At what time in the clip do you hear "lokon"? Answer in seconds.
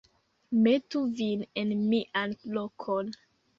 2.59-3.15